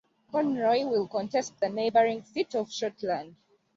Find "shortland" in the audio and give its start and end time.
2.71-3.35